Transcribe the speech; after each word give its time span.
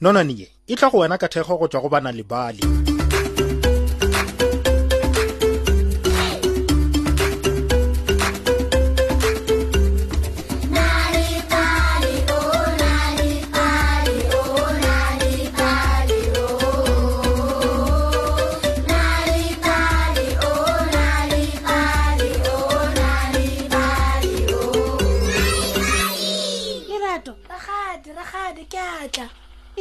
nononeye 0.00 0.48
e 0.66 0.74
tla 0.78 0.88
go 0.90 0.98
wena 0.98 1.18
ka 1.18 1.26
thekgo 1.32 1.54
go 1.58 1.66
tswa 1.68 1.82
go 1.82 1.88
bana 1.88 2.10
lebale 2.12 2.62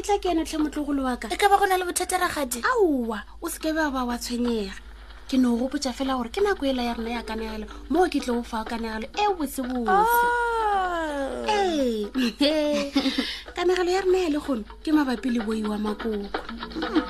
tla 0.07 0.19
ke 0.23 0.31
ene 0.31 0.43
tlhe 0.47 0.57
motlogolo 0.63 1.03
wa 1.03 1.15
ka 1.19 1.27
e 1.27 1.35
ka 1.35 1.49
ba 1.51 1.59
go 1.59 1.65
na 1.67 1.75
le 1.77 1.83
bothateragadi 1.83 2.63
aowa 2.63 3.19
o 3.43 3.49
seke 3.51 3.75
be 3.75 3.83
ba 3.91 4.07
wa 4.07 4.15
tshwenyega 4.15 4.71
ke 5.27 5.35
ne 5.35 5.47
o 5.51 5.59
gopotsa 5.59 5.91
fela 5.91 6.15
gore 6.15 6.31
ke 6.31 6.39
nako 6.39 6.63
ela 6.63 6.79
ya 6.83 6.95
rona 6.95 7.09
ya 7.19 7.27
kanegelo 7.27 7.67
mo 7.91 8.07
o 8.07 8.07
ke 8.07 8.23
tle 8.23 8.39
go 8.39 8.43
fa 8.43 8.63
o 8.63 8.63
kanegelo 8.63 9.03
e 9.11 9.23
bosebose 9.35 9.91
oh. 9.91 10.07
ee 11.51 12.87
kanegelo 13.55 13.91
ya 13.91 14.01
rona 14.07 14.17
ya 14.23 14.29
le 14.31 14.39
gone 14.39 14.63
ke 14.79 14.95
mabapi 14.95 15.27
le 15.29 15.39
boiwa 15.43 15.75
makoko 15.75 16.15
hmm. 16.79 17.06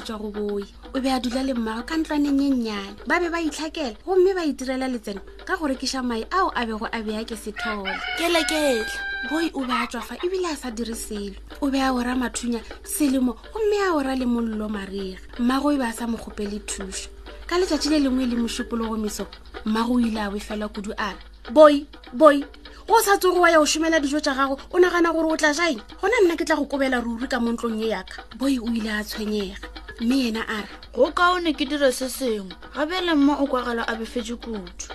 bitswa 0.00 0.18
go 0.18 0.30
boi 0.30 0.62
o 0.94 1.00
be 1.00 1.08
a 1.10 1.20
dula 1.20 1.42
le 1.44 1.52
mmago 1.54 1.82
ka 1.84 1.92
ntlwaneng 1.96 2.40
ye 2.40 2.48
nnyane 2.56 2.94
ba 3.06 3.20
be 3.20 3.28
ba 3.28 3.36
itlhakela 3.40 3.92
gomme 4.04 4.32
ba 4.34 4.44
itirela 4.48 4.88
letseno 4.88 5.20
ka 5.44 5.56
go 5.60 5.66
rekiša 5.68 6.00
mae 6.02 6.24
ao 6.32 6.48
a 6.56 6.64
bego 6.66 6.88
a 6.92 7.02
beya 7.04 7.20
ke 7.24 7.36
sethole 7.36 7.92
keleketla 8.16 8.86
boi 9.30 9.50
o 9.52 9.60
be 9.64 9.72
a 9.76 9.84
tswa 9.86 10.00
fa 10.02 10.16
ebile 10.24 10.46
a 10.48 10.56
sa 10.56 10.70
dire 10.72 10.94
selo 10.96 11.36
o 11.60 11.68
be 11.70 11.82
a 11.84 11.92
ora 11.92 12.16
mathunya 12.16 12.60
selemo 12.82 13.36
gomme 13.52 13.76
a 13.86 13.94
ora 13.94 14.16
le 14.16 14.24
mollo 14.26 14.68
marega 14.72 15.20
mmago 15.38 15.72
e 15.72 15.76
be 15.76 15.82
a 15.84 15.92
sa 15.92 16.06
mo 16.08 16.16
kgopele 16.16 16.60
thuso 16.64 17.08
ka 17.46 17.58
letsatsi 17.60 17.88
le 17.92 17.98
lengwe 18.00 18.24
le 18.26 18.36
mosupologomiso 18.40 19.26
mmago 19.68 19.94
o 19.94 20.00
ile 20.00 20.16
a 20.20 20.30
befelwa 20.32 20.68
kudu 20.72 20.92
a 20.96 21.12
boi 21.52 21.84
boi 22.16 22.40
go 22.88 22.96
sa 23.04 23.18
tsogo 23.20 23.40
wa 23.44 23.50
ya 23.52 23.58
go 23.60 23.66
somela 23.68 24.00
dijo 24.00 24.16
tsa 24.20 24.32
gago 24.34 24.56
o 24.72 24.78
nagana 24.80 25.12
gore 25.12 25.28
o 25.32 25.36
tla 25.36 25.52
jaeng 25.52 25.78
gona 26.00 26.14
nna 26.24 26.36
ke 26.40 26.44
tla 26.48 26.56
go 26.56 26.64
kobela 26.64 27.00
ruri 27.04 27.28
ka 27.28 27.36
mo 27.40 27.52
ntlong 27.52 27.76
ye 27.78 27.88
yaka 27.92 28.24
boi 28.40 28.56
o 28.58 28.64
ile 28.66 28.88
a 28.92 29.04
tshwenyega 29.04 29.58
mme 30.00 30.28
ena 30.28 30.46
a 30.48 30.60
re 30.62 30.68
go 30.96 31.12
kaone 31.12 31.52
ke 31.52 31.64
dira 31.68 31.92
se 31.92 32.08
sengwe 32.08 32.54
gabeele 32.74 33.14
mma 33.14 33.36
o 33.40 33.46
kwagala 33.46 33.84
a 33.88 33.94
befetse 33.96 34.34
kutu 34.36 34.88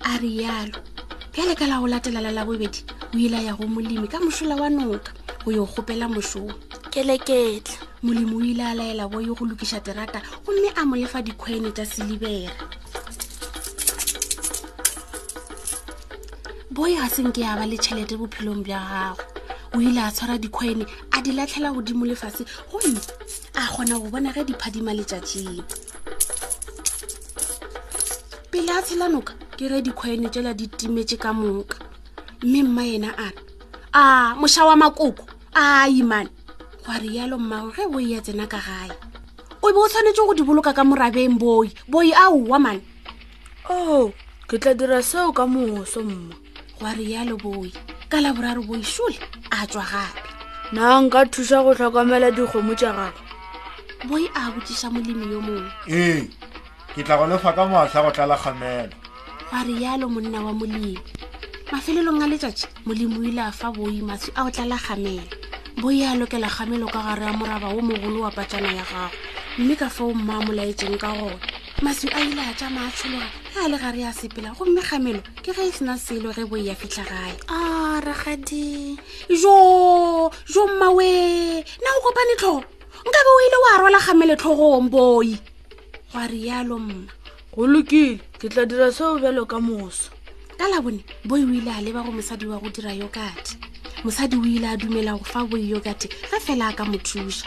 a 0.00 0.18
rialo 0.18 0.78
pele 1.34 1.54
ka 1.58 1.66
la 1.66 1.80
go 1.80 1.86
latelela 1.90 2.30
la 2.30 2.44
bobedi 2.46 2.84
o 3.14 3.18
ile 3.18 3.44
ya 3.44 3.54
go 3.54 3.64
molemi 3.66 4.06
ka 4.08 4.18
mosola 4.22 4.54
wa 4.54 4.70
noka 4.70 5.12
go 5.44 5.50
yo 5.50 5.66
gopela 5.66 6.06
mosoo 6.08 6.46
keleketla 6.94 7.74
molemi 8.04 8.30
o 8.34 8.38
ile 8.40 8.62
a 8.62 8.74
laela 8.74 9.08
boye 9.10 9.26
go 9.34 9.44
lokisa 9.46 9.80
terata 9.82 10.22
gomme 10.46 10.70
a 10.78 10.86
mo 10.86 10.94
lefa 10.96 11.22
dikgwene 11.26 11.72
tsa 11.74 11.82
selibera 11.84 12.54
boye 16.70 16.94
ga 16.96 17.10
senke 17.10 17.42
a 17.42 17.56
ba 17.58 17.66
le 17.66 17.74
tšhelete 17.82 18.14
bophelong 18.16 18.62
bja 18.62 18.78
gago 18.78 19.18
o 19.74 19.80
ile 19.82 19.98
a 20.00 20.12
tshwara 20.14 20.38
dikgwene 20.38 20.86
a 21.10 21.20
di 21.20 21.32
latlhela 21.34 21.72
godimo 21.74 22.06
lefatshe 22.06 22.46
gomme 22.70 23.00
kgona 23.72 23.98
go 24.00 24.08
bona 24.12 24.32
ge 24.36 24.44
diphadima 24.44 24.92
letšatšing 24.92 25.62
pele 28.52 28.68
a 28.72 28.82
tshela 28.84 29.08
noka 29.08 29.32
ke 29.56 29.64
re 29.70 29.80
dikgwene 29.82 30.28
tsela 30.28 30.52
di 30.54 30.68
timetse 30.68 31.16
ka 31.22 31.32
moka 31.32 31.78
mme 32.44 32.60
mma 32.68 32.82
yena 32.84 33.10
a 33.16 33.28
re 33.32 33.40
a 33.96 34.02
moša 34.40 34.66
wa 34.68 34.76
makoko 34.76 35.24
a 35.56 35.88
imane 35.88 36.28
goa 36.84 36.98
rialo 37.00 37.38
mmao 37.40 37.72
ge 37.72 37.88
boi 37.88 38.12
ya 38.12 38.20
tsena 38.20 38.44
ka 38.46 38.60
gae 38.66 38.92
o 39.64 39.68
be 39.72 39.78
o 39.80 39.88
tshwanetse 39.88 40.20
go 40.26 40.34
di 40.36 40.42
boloka 40.44 40.72
ka 40.76 40.84
morabeng 40.84 41.40
boi 41.40 41.72
boi 41.88 42.12
ao 42.12 42.36
wa 42.44 42.58
mane 42.60 42.84
o 43.72 43.74
oh, 43.74 44.12
ke 44.48 44.60
tla 44.60 44.74
dira 44.76 45.00
seo 45.02 45.32
ka 45.32 45.46
moso 45.48 46.04
mma 46.04 46.36
goa 46.76 46.92
rialo 46.92 47.36
boi 47.40 47.72
ka 48.12 48.20
laboraro 48.20 48.62
boi 48.68 48.84
sole 48.84 49.16
a 49.50 49.64
tswa 49.66 49.80
gape 49.88 50.20
nna 50.76 51.00
nka 51.08 51.24
thusa 51.32 51.64
go 51.64 51.72
tlhokomela 51.74 52.28
dikgomo 52.36 52.74
tša 52.76 52.92
gago 52.92 53.31
boi 54.08 54.24
a 54.40 54.50
botsisa 54.52 54.88
molemi 54.94 55.26
yo 55.32 55.38
mongwe 55.46 55.70
ee 55.98 56.22
ke 56.94 57.02
tla 57.06 57.16
go 57.16 57.26
lefa 57.30 57.52
ka 57.54 57.62
maatlha 57.70 58.02
go 58.02 58.10
tlala 58.10 58.34
gamela 58.44 58.90
ga 59.50 59.58
rialo 59.62 60.08
monna 60.10 60.42
wa 60.42 60.52
molemi 60.52 60.98
mafelelong 61.70 62.18
a 62.18 62.26
letsatsi 62.26 62.66
molemi 62.84 63.14
o 63.14 63.22
ile 63.22 63.38
a 63.42 63.52
fa 63.52 63.70
boi 63.70 64.02
matshi 64.02 64.32
a 64.34 64.42
go 64.42 64.50
tlala 64.50 64.74
gamela 64.88 65.22
boi 65.78 66.02
a 66.02 66.18
lokela 66.18 66.50
gamelo 66.50 66.86
ka 66.90 66.98
gare 66.98 67.22
ya 67.26 67.32
moraba 67.32 67.68
o 67.78 67.80
mogolo 67.80 68.26
wa 68.26 68.30
patsana 68.30 68.74
ya 68.74 68.82
gago 68.82 69.14
mme 69.58 69.76
ka 69.78 69.88
fao 69.88 70.10
mma 70.14 70.42
molaetseng 70.42 70.98
ka 70.98 71.14
gona 71.14 71.38
maswi 71.82 72.10
a 72.10 72.20
ile 72.26 72.42
a 72.42 72.54
tsamaya 72.58 72.90
tshologa 72.90 73.30
ga 73.54 73.62
a 73.64 73.68
le 73.70 73.78
gare 73.78 73.98
ya 74.02 74.10
sepela 74.12 74.50
gomme 74.58 74.82
gamelo 74.82 75.22
ke 75.42 75.54
ge 75.54 75.62
e 75.62 75.70
sena 75.70 75.94
selo 75.94 76.34
ge 76.34 76.42
boi 76.42 76.66
ya 76.66 76.74
fitlha 76.74 77.06
gae 77.06 77.38
a 77.46 78.00
ragadi 78.02 78.98
jo 79.30 80.30
jo 80.50 80.62
mmawe 80.66 81.10
na 81.62 81.88
o 81.94 81.98
kopane 82.02 82.34
tlhoo 82.38 82.62
nkabe 83.08 83.28
o 83.36 83.42
ile 83.46 83.56
o 83.62 83.64
a 83.74 83.78
rwala 83.80 83.98
gameletlhogong 84.06 84.88
boi 84.90 85.38
gwa 86.12 86.26
rialo 86.26 86.78
mma 86.78 87.10
go 87.54 87.66
lokile 87.66 88.20
ke 88.38 88.48
tla 88.48 88.66
dira 88.66 88.92
seo 88.92 89.18
bjalo 89.18 89.46
ka 89.46 89.60
moso 89.60 90.10
ka 90.58 90.68
labone 90.68 91.02
boi 91.24 91.42
o 91.44 91.50
ile 91.50 91.70
a 91.70 91.80
leba 91.82 92.02
go 92.02 92.12
mosadi 92.12 92.46
wa 92.46 92.58
go 92.58 92.68
dira 92.70 92.92
yokate 92.94 93.58
mosadi 94.04 94.36
o 94.36 94.44
ile 94.44 94.66
a 94.68 94.76
dumela 94.76 95.18
go 95.18 95.24
fa 95.24 95.44
boi 95.44 95.60
yokate 95.68 96.08
fa 96.30 96.38
fela 96.40 96.68
a 96.68 96.72
ka 96.72 96.84
mo 96.84 96.98
thuša 96.98 97.46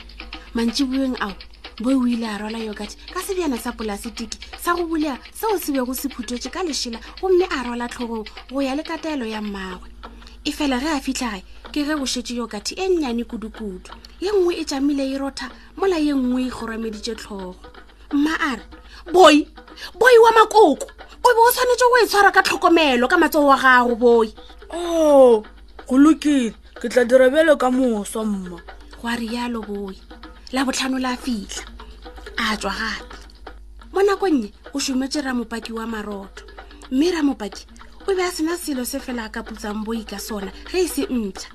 mantsi 0.56 0.84
boeng 0.84 1.16
ao 1.22 1.34
boi 1.80 1.96
o 1.96 2.08
ile 2.08 2.28
a 2.28 2.38
rwala 2.38 2.60
yokate 2.60 2.98
ka 3.14 3.22
sebjana 3.24 3.58
sa 3.58 3.72
polasetiki 3.72 4.38
sa 4.60 4.76
go 4.76 4.86
bolea 4.86 5.18
seo 5.40 5.58
se 5.60 5.72
bego 5.72 5.96
se 5.96 6.10
phuthetse 6.10 6.52
ka 6.52 6.64
lešela 6.68 7.00
gomme 7.22 7.48
a 7.50 7.64
rwala 7.64 7.88
tlhogong 7.88 8.28
go 8.52 8.60
ya 8.62 8.76
le 8.76 8.84
kataelo 8.84 9.26
ya 9.26 9.42
mmagwe 9.42 9.88
e 10.44 10.52
fela 10.52 10.80
ge 10.80 10.90
a 10.92 11.00
fitlhage 11.00 11.44
ke 11.75 11.84
ge 11.84 11.96
go 12.00 12.06
šetse 12.08 12.34
yokati 12.40 12.74
e 12.84 12.88
nnyane 12.90 13.24
kudu-kudu 13.28 13.91
ye 14.24 14.31
nngwe 14.31 14.56
e 14.56 14.63
tšamile 14.66 15.12
e 15.12 15.18
rotha 15.19 15.52
mola 15.78 15.97
ye 16.00 16.13
nngwe 16.16 16.44
e 16.47 16.50
goromeditše 16.50 17.16
tlhogo 17.19 17.56
mma 18.16 18.31
a 18.40 18.56
re 18.56 18.63
boi 19.13 19.44
boi 20.00 20.16
wa 20.24 20.31
makoko 20.31 20.88
o 21.24 21.28
be 21.28 21.40
o 21.47 21.52
tshwanetse 21.52 21.86
go 21.91 21.97
e 22.03 22.08
tshwara 22.08 22.31
ka 22.31 22.40
tlhokomelo 22.47 23.08
ka 23.12 23.18
matsoo 23.19 23.44
wa 23.47 23.58
gago 23.59 23.96
boi 24.00 24.31
o 24.72 24.78
oh, 24.78 25.44
go 25.88 25.97
lokile 26.00 26.56
ke 26.81 26.88
tla 26.90 27.03
dira 27.06 27.28
bjelo 27.30 27.58
ka 27.59 27.68
moso 27.68 28.24
mma 28.24 28.56
go 29.02 29.07
a 29.07 29.16
rialo 29.19 29.59
boi 29.62 30.00
la 30.56 30.63
botlhano 30.63 30.96
la 31.00 31.18
fitlha 31.19 31.63
a 32.40 32.56
tswa 32.57 32.72
gape 32.72 33.19
mo 33.94 34.00
nakong 34.02 34.44
ye 34.47 34.53
o 34.72 34.80
šometse 34.80 35.19
ramopaki 35.22 35.74
wa 35.75 35.84
marotho 35.88 36.47
mme 36.92 37.12
ramopaki 37.12 37.68
o 38.07 38.16
be 38.16 38.24
a 38.24 38.31
sena 38.31 38.56
selo 38.57 38.86
se 38.88 38.96
fela 39.00 39.28
a 39.28 39.30
ka 39.30 39.44
putsang 39.44 39.84
boi 39.84 40.07
ka 40.07 40.16
sona 40.19 40.52
ge 40.72 40.80
e 40.80 40.88
se 40.88 41.03
ntšha 41.12 41.52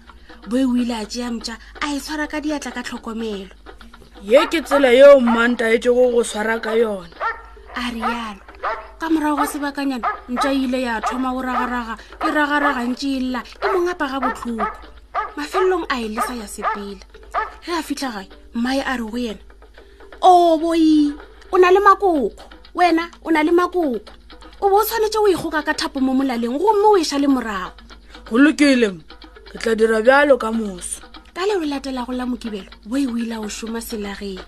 boe 0.49 0.65
o 0.65 0.77
ile 0.77 0.95
a 0.97 1.05
tea 1.07 1.29
mtša 1.31 1.55
a 1.85 1.93
e 1.97 2.01
tshwara 2.01 2.27
ka 2.31 2.41
diatla 2.41 2.73
ka 2.73 2.83
tlhokomelo 2.83 3.53
ye 4.23 4.41
ke 4.49 4.63
tsela 4.65 4.89
yeo 4.89 5.21
mmanta 5.21 5.69
e 5.69 5.79
tsego 5.79 6.11
go 6.13 6.23
tshwara 6.25 6.57
ka 6.63 6.73
yona 6.75 7.13
a 7.77 7.83
rialo 7.93 8.41
ka 9.01 9.07
morago 9.11 9.37
ga 9.37 9.47
sebakanyana 9.47 10.09
ntša 10.33 10.51
ile 10.53 10.81
ya 10.87 11.01
thoma 11.05 11.33
go 11.35 11.43
ragaraga 11.45 11.95
e 12.29 12.31
ragaragantse 12.31 13.09
elela 13.21 13.41
e, 13.45 13.67
e 13.67 13.73
mongapa 13.73 14.07
ga 14.09 14.19
botlhoko 14.21 14.67
mafelelong 15.37 15.85
a 15.91 15.97
e 16.01 16.09
lesa 16.09 16.33
ya 16.35 16.49
sepele 16.49 17.05
ge 17.67 17.73
a 17.77 17.83
fitlha 17.83 18.09
gae 18.09 18.29
mmae 18.55 18.81
a 18.83 18.97
re 18.97 19.05
go 19.11 19.19
yena 19.21 19.39
o 20.25 20.57
boi 20.59 21.13
o 21.53 21.59
na 21.59 21.69
le 21.71 21.81
makoko 21.85 22.33
wena 22.75 23.11
o 23.25 23.29
na 23.31 23.43
le 23.45 23.53
makoko 23.53 24.01
o 24.61 24.69
bo 24.71 24.77
o 24.77 24.85
tshwanetse 24.85 25.19
o 25.21 25.29
ikgoka 25.29 25.61
ka 25.63 25.75
thapo 25.77 26.01
mo 26.01 26.15
molaleng 26.17 26.57
gomme 26.59 26.87
o 26.89 26.97
e 26.97 27.05
sa 27.05 27.19
le 27.19 27.29
morago 27.29 27.77
go 28.31 28.39
lokelemo 28.39 29.05
ke 29.51 29.59
tla 29.59 29.75
dira 29.75 29.99
bjalo 29.99 30.39
ka 30.39 30.55
moso 30.55 31.03
ka 31.35 31.43
le 31.43 31.59
o 31.59 31.67
latela 31.67 32.07
go 32.07 32.15
la 32.15 32.23
mokibelo 32.23 32.71
bo 32.87 32.95
e 32.95 33.07
o 33.11 33.19
ile 33.19 33.35
o 33.43 33.51
šoma 33.51 33.83
selageng 33.83 34.39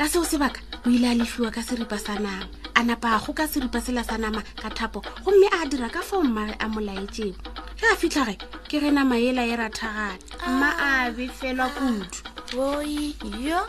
ka 0.00 0.08
seo 0.08 0.24
sebaka 0.24 0.64
o 0.88 0.88
ile 0.88 1.12
a 1.12 1.14
lefiwa 1.14 1.52
ka 1.52 1.60
seripa 1.60 2.00
sa 2.00 2.16
nama 2.16 2.48
a 2.72 2.80
napa 2.80 3.20
a 3.20 3.20
go 3.20 3.36
ka 3.36 3.44
seripa 3.44 3.84
sela 3.84 4.00
sa 4.00 4.16
nama 4.16 4.40
ka 4.56 4.72
thapo 4.72 5.04
gomme 5.28 5.44
a 5.60 5.68
dira 5.68 5.92
ka 5.92 6.00
fo 6.00 6.24
mmae 6.24 6.56
a 6.56 6.66
mo 6.72 6.80
laetseng 6.80 7.36
ge 7.76 7.84
a 7.92 7.96
fitlhage 8.00 8.40
ke 8.64 8.80
re 8.80 8.88
nama 8.88 9.20
ela 9.20 9.44
e 9.44 9.52
rathagane 9.52 10.16
mma 10.48 10.70
a 10.88 11.12
befelwa 11.12 11.68
kudu 11.76 12.16
oyo 12.64 13.60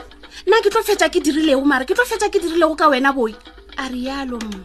nna 0.48 0.58
ke 0.64 0.72
tlo 0.72 0.88
fetsa 0.88 1.12
ke 1.12 1.20
dirilego 1.20 1.68
mare 1.68 1.84
ke 1.84 1.92
tlo 1.92 2.08
fetsa 2.08 2.32
ke 2.32 2.40
dirilego 2.40 2.80
ka 2.80 2.88
wena 2.88 3.12
boi 3.12 3.36
a 3.76 3.92
rialo 3.92 4.40
mma 4.40 4.64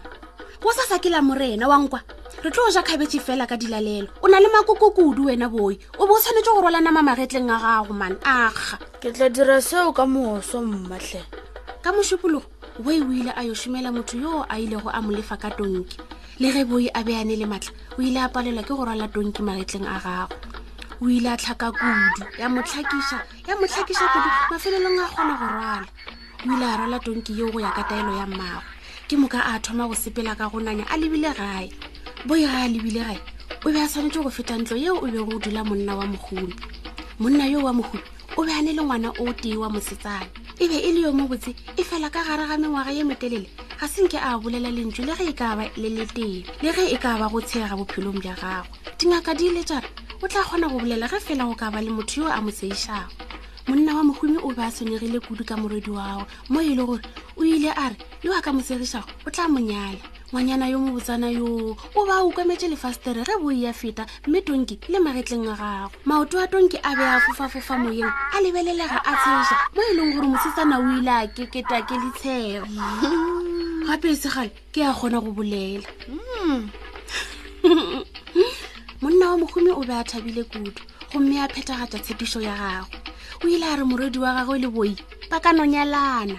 go 0.62 0.70
sa 0.70 0.86
sa 0.86 1.02
ke 1.02 1.10
la 1.10 1.18
morena 1.18 1.66
wa 1.66 1.82
nkwa 1.82 1.98
re 2.44 2.50
tlo 2.50 2.68
ja 2.70 2.82
khabetse 2.82 3.16
fela 3.22 3.46
ka 3.48 3.56
dilalelo 3.56 4.08
o 4.22 4.28
na 4.28 4.36
le 4.40 4.48
makoko 4.52 4.90
kudu 4.96 5.22
wena 5.24 5.48
boi 5.48 5.74
o 5.98 6.04
bo 6.06 6.12
o 6.14 6.20
tshwanetse 6.20 6.50
go 6.52 6.60
rwala 6.60 6.80
nama 6.84 7.00
magetleng 7.02 7.48
a 7.50 7.56
gago 7.62 7.94
mane 7.96 8.18
akga 8.24 8.76
ke 9.00 9.08
tla 9.12 9.28
dira 9.32 9.56
seo 9.62 9.92
ka 9.96 10.04
mooso 10.06 10.60
mmatlhe 10.62 11.22
ka 11.84 11.90
mosupologo 11.96 12.44
boi 12.84 13.00
o 13.00 13.08
ile 13.20 13.32
a 13.36 13.40
yo 13.48 13.54
somela 13.56 13.88
motho 13.92 14.20
yoo 14.20 14.44
a 14.48 14.60
ile 14.60 14.76
go 14.76 14.90
a 14.92 15.00
molefa 15.02 15.36
ka 15.40 15.48
tonki 15.50 15.96
le 16.38 16.48
ge 16.52 16.62
boi 16.68 16.88
a 16.94 17.00
beane 17.04 17.32
le 17.40 17.46
matlha 17.52 17.72
o 17.98 18.02
ile 18.04 18.20
a 18.26 18.28
palelwa 18.28 18.60
ke 18.62 18.72
go 18.76 18.84
rwala 18.84 19.08
tonki 19.08 19.40
magetleng 19.42 19.88
a 19.88 19.96
gago 20.04 20.36
o 21.02 21.08
ile 21.08 21.28
a 21.32 21.36
tlhaka 21.40 21.72
kudu 21.72 22.24
ya 22.38 22.48
motlhakisa 22.52 23.16
ya 23.48 23.56
motlhakisa 23.60 24.04
kudu 24.12 24.28
mafelelong 24.52 25.00
a 25.04 25.08
kgona 25.08 25.34
go 25.40 25.46
rwala 25.56 25.88
o 26.44 26.52
ile 26.52 26.64
a 26.72 26.76
rwala 26.84 26.98
tonki 27.00 27.32
yeo 27.38 27.48
go 27.52 27.60
ya 27.64 27.70
ka 27.72 27.82
taelo 27.88 28.12
ya 28.16 28.26
mmago 28.28 28.60
ke 29.08 29.16
moka 29.16 29.40
a 29.44 29.56
thoma 29.58 29.88
go 29.88 29.94
sepela 29.96 30.36
ka 30.36 30.48
gonanya 30.52 30.84
a 30.92 30.96
lebile 31.00 31.32
gae 31.32 31.70
boya 32.26 32.66
lebile 32.66 33.00
gae 33.06 33.18
o 33.64 33.70
be 33.70 33.78
a 33.80 33.86
tshwanetse 33.86 34.18
go 34.20 34.30
feta 34.34 34.58
ntlo 34.58 34.74
yeo 34.76 34.98
o 34.98 35.06
be 35.06 35.18
go 35.22 35.38
dula 35.38 35.62
monna 35.62 35.94
wa 35.96 36.06
mogolo 36.10 36.50
monna 37.22 37.46
yo 37.46 37.62
wa 37.62 37.70
mogolo 37.72 38.02
o 38.36 38.42
be 38.42 38.50
a 38.50 38.60
ne 38.62 38.72
le 38.74 38.82
ngwana 38.82 39.12
o 39.22 39.30
tee 39.32 39.54
wa 39.54 39.70
mosetsana 39.70 40.26
e 40.58 40.66
be 40.66 40.74
e 40.74 40.90
le 40.92 41.00
yo 41.06 41.12
mo 41.14 41.28
botse 41.30 41.54
e 41.78 41.82
fela 41.86 42.10
ka 42.10 42.24
gare 42.26 42.48
ga 42.50 42.58
mengwaga 42.58 42.90
ye 42.90 43.04
motelele 43.06 43.46
ga 43.78 43.86
senke 43.86 44.18
a 44.18 44.34
bolela 44.42 44.70
lentso 44.74 45.06
le 45.06 45.14
ge 45.14 45.22
e 45.30 45.32
ka 45.38 45.54
ba 45.54 45.70
le 45.78 45.86
le 45.88 46.02
teng 46.06 46.42
le 46.66 46.70
ge 46.74 46.84
e 46.90 46.96
ka 46.98 47.14
ba 47.14 47.30
go 47.30 47.38
tshega 47.40 47.78
bophelong 47.78 48.18
bja 48.18 48.34
gagwe 48.34 48.74
dingaka 48.98 49.30
di 49.38 49.46
ile 49.46 49.62
jara 49.62 49.86
o 50.18 50.26
tla 50.26 50.42
kgona 50.42 50.66
go 50.68 50.78
bolela 50.82 51.06
ge 51.06 51.22
fela 51.22 51.46
go 51.46 51.54
ka 51.54 51.70
ba 51.70 51.78
le 51.78 51.90
motho 51.94 52.26
yo 52.26 52.26
a 52.26 52.42
mo 52.42 52.50
seišago 52.50 53.14
monna 53.70 53.94
wa 53.94 54.02
mogumi 54.02 54.42
o 54.42 54.50
be 54.50 54.62
a 54.66 54.70
tshwenyegile 54.70 55.20
kudu 55.22 55.44
ka 55.46 55.54
morwedi 55.54 55.90
wago 55.94 56.26
mo 56.50 56.58
e 56.60 56.74
le 56.74 56.82
gore 56.82 57.06
o 57.38 57.44
ile 57.46 57.70
a 57.70 57.94
re 57.94 57.96
yo 58.26 58.34
a 58.34 58.42
ka 58.42 58.50
mosegišago 58.50 59.06
o 59.26 59.30
tla 59.30 59.46
monyala 59.46 60.02
ngwanyana 60.32 60.66
yo 60.72 60.78
mobotsana 60.82 61.30
yo 61.30 61.74
o 61.94 62.00
ba 62.06 62.22
ukwemetse 62.26 62.66
lefastere 62.68 63.22
re 63.22 63.34
bo 63.38 63.50
ya 63.54 63.70
feta 63.72 64.02
mme 64.26 64.40
tonki 64.42 64.74
le 64.90 64.98
magetleng 64.98 65.46
a 65.46 65.54
gago 65.54 65.94
maoto 66.04 66.34
a 66.42 66.46
tonki 66.50 66.78
a 66.82 66.90
be 66.98 67.04
a 67.14 67.20
fofa-fofa 67.22 67.78
moyeng 67.78 68.10
a 68.34 68.36
lebelelega 68.42 68.98
a 69.06 69.12
tsheša 69.22 69.56
mo 69.74 69.80
e 69.86 69.92
leng 69.94 70.10
gore 70.18 70.26
mosetsana 70.26 70.82
o 70.82 70.86
ile 70.98 71.12
a 71.14 71.26
keketa 71.30 71.78
ke 71.86 71.94
letshego 71.94 72.66
gape 73.86 74.08
e 74.10 74.16
segale 74.18 74.50
ke 74.74 74.80
ya 74.82 74.90
kgona 74.90 75.22
go 75.22 75.30
bolela 75.30 75.86
hmm. 76.10 76.74
monna 79.00 79.30
wa 79.30 79.38
mogumi 79.46 79.70
o 79.78 79.82
be 79.86 79.94
a 79.94 80.02
thabile 80.02 80.42
kudu 80.50 80.74
gomme 81.14 81.38
a 81.38 81.46
phetagatsa 81.46 82.02
tshepišo 82.02 82.42
ya 82.42 82.50
gago 82.58 82.90
o 83.46 83.46
ile 83.46 83.62
a 83.62 83.78
re 83.78 83.84
morwedi 83.86 84.18
wa 84.18 84.34
gagwe 84.42 84.58
le 84.58 84.68
boi 84.74 84.90
ba 85.30 85.38
ka 85.38 85.54
nonyalana 85.54 86.34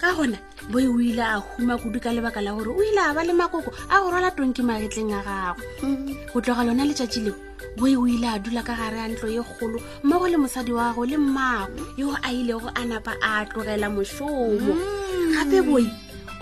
ka 0.00 0.08
gona 0.16 0.38
boi 0.70 0.86
o 0.92 1.00
ile 1.08 1.24
a 1.36 1.38
huma 1.46 1.74
kudu 1.82 1.98
ka 2.04 2.10
lebaka 2.16 2.40
la 2.46 2.50
gore 2.54 2.70
o 2.78 2.82
ile 2.88 3.00
a 3.08 3.12
ba 3.16 3.22
le 3.28 3.32
makoko 3.40 3.70
a 3.94 3.96
go 4.00 4.06
rwala 4.12 4.30
tonke 4.36 4.62
magetleng 4.68 5.14
a 5.18 5.20
gago 5.26 5.62
mm-hmm. 5.82 6.14
go 6.32 6.38
tloga 6.42 6.62
lona 6.66 6.86
letšatši 6.88 7.20
leo 7.26 7.34
boi 7.76 7.94
o 8.02 8.04
ile 8.14 8.28
a 8.36 8.38
dula 8.42 8.62
ka 8.68 8.72
gare 8.78 8.98
a 9.04 9.08
ntlo 9.10 9.26
ye 9.36 9.42
kgolo 9.48 9.78
mmogo 10.04 10.26
le 10.32 10.36
mosadi 10.42 10.72
wa 10.78 10.94
go 10.94 11.02
le 11.10 11.16
mmago 11.24 11.80
yoo 12.00 12.14
a 12.26 12.28
ilego 12.40 12.68
a 12.80 12.82
napa 12.90 13.12
a 13.30 13.32
tlogela 13.48 13.88
mošomo 13.94 14.54
mm-hmm. 14.74 15.26
gape 15.34 15.58
boi 15.68 15.86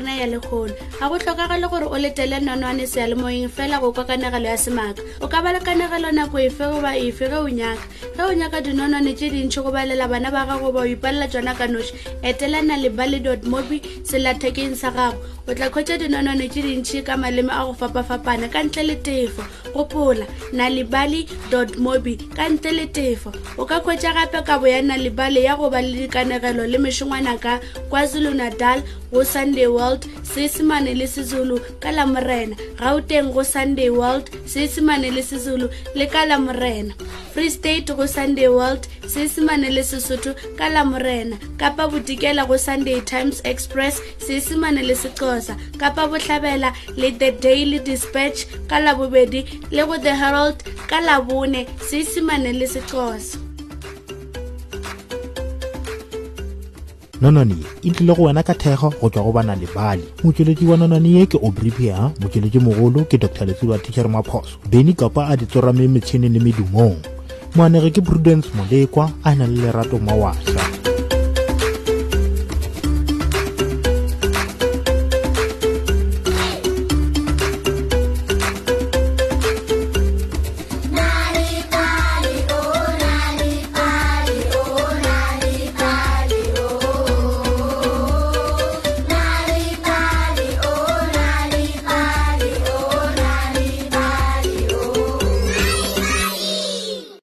rena 0.00 0.16
ya 0.16 0.26
lekgono 0.26 0.74
ga 1.00 1.08
go 1.08 1.18
tlhokagale 1.18 1.68
gore 1.70 1.84
o 1.86 1.94
letele 1.98 2.40
nonwane 2.40 2.86
sealemoeng 2.86 3.48
fela 3.48 3.80
go 3.80 3.92
kwa 3.92 4.04
kanagelo 4.04 4.46
ya 4.48 4.56
semaka 4.58 5.02
o 5.20 5.28
ka 5.28 5.42
ba 5.42 5.52
lekanagelo 5.52 6.12
nako 6.12 6.38
efe 6.40 6.64
goba 6.64 6.96
efe 6.96 7.28
ge 7.28 7.34
o 7.36 7.48
nyaka 7.48 7.84
ge 8.16 8.22
o 8.22 8.32
nyaka 8.32 8.60
dinonwane 8.64 9.12
tse 9.14 9.28
dintšhi 9.30 9.62
go 9.62 9.70
balela 9.72 10.08
bana 10.08 10.30
ba 10.30 10.46
gago 10.48 10.72
ba 10.72 10.80
o 10.80 10.86
ipalela 10.88 11.28
tsona 11.28 11.54
ka 11.54 11.66
noši 11.68 11.92
etelana 12.22 12.76
le 12.80 12.88
bally 12.90 13.20
dot 13.20 13.44
mobi 13.44 13.80
selathekeng 14.04 14.74
sa 14.76 14.90
gago 14.90 15.18
o 15.46 15.52
tla 15.54 15.68
kgwetsa 15.70 15.98
dinonwane 16.00 16.48
tse 16.48 16.60
dintšhi 16.64 17.04
ka 17.04 17.16
maleme 17.16 17.52
a 17.52 17.64
go 17.68 17.74
fapafapana 17.76 18.48
ka 18.48 18.62
ntle 18.64 18.82
le 18.82 18.96
tefo 18.96 19.44
gopola 19.76 20.24
nalibaly 20.52 21.26
dot 21.52 21.76
mobi 21.76 22.16
ka 22.16 22.48
ntle 22.48 22.72
le 22.72 22.86
tefo 22.88 23.32
o 23.60 23.64
ka 23.68 23.80
kgwetsa 23.80 24.12
gape 24.16 24.40
kabo 24.44 24.66
ya 24.66 24.80
nalibaly 24.82 25.44
ya 25.44 25.56
go 25.56 25.68
ba 25.70 25.80
le 25.82 26.06
dikanegelo 26.08 26.66
le 26.66 26.78
mešongwana 26.78 27.36
ka 27.40 27.60
kwazulu-natal 27.90 28.80
go 29.12 29.22
sunday 29.24 29.66
world 29.66 29.89
world 29.90 30.06
seesimane 30.22 30.94
le 30.94 31.06
sezulu 31.06 31.58
ka 31.82 31.90
lamorena 31.90 32.54
gauteng 32.78 33.32
go 33.34 33.42
sunday 33.42 33.90
world 33.90 34.28
seesimane 34.52 35.08
le 35.16 35.22
sezulu 35.30 35.66
le 35.98 36.06
ka 36.06 36.22
lamorena 36.30 36.94
free 37.34 37.50
state 37.50 37.90
go 37.98 38.06
sunday 38.06 38.46
world 38.48 38.86
seesimane 39.14 39.70
le 39.74 39.82
sesotho 39.90 40.32
ka 40.58 40.68
lamorena 40.68 41.36
kapa 41.58 41.88
bodikela 41.90 42.46
go 42.46 42.56
sunday 42.66 43.00
times 43.00 43.40
express 43.44 44.00
seesimane 44.26 44.82
le 44.86 44.94
sexosa 45.02 45.58
kapa 45.82 46.06
botlhabela 46.14 46.70
le 46.96 47.10
the 47.10 47.30
daily 47.48 47.78
dispatch 47.90 48.46
ka 48.70 48.78
labobedi 48.86 49.42
le 49.72 49.86
go 49.90 49.98
the 49.98 50.14
herald 50.22 50.58
ka 50.86 51.00
labone 51.08 51.66
seesimane 51.90 52.52
le 52.60 52.66
sexosa 52.76 53.49
nonone 57.20 57.54
ye 57.56 57.90
e 57.90 57.90
tlile 57.94 58.14
go 58.16 58.22
wena 58.22 58.42
ka 58.42 58.52
thekgo 58.54 58.90
go 59.00 59.08
tswa 59.10 59.22
go 59.22 59.32
bana 59.32 59.54
lebale 59.54 60.02
motšweletši 60.24 60.64
wa 60.66 60.76
nonone 60.76 61.08
ye 61.08 61.26
ke 61.26 61.38
obripia 61.42 62.10
motšweletši 62.20 62.58
mogolo 62.58 63.04
ke 63.04 63.18
dr 63.18 63.44
letsiwa 63.46 63.78
tichere 63.78 64.08
maphoso 64.08 64.56
beny 64.70 64.92
kapa 64.94 65.28
a 65.28 65.36
di 65.36 65.46
tsorame 65.46 65.86
metšhineng 65.88 66.32
le 66.34 66.40
medumong 66.40 66.96
moanege 67.56 67.90
ke 67.90 68.00
prudence 68.00 68.48
molekwa 68.56 69.10
a 69.24 69.34
na 69.34 69.46
le 69.46 69.60
lerato 69.62 69.98
mawatla 69.98 70.59